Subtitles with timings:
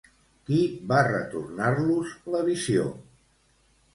[0.45, 0.59] Qui
[0.91, 2.87] va retornar-los la visió?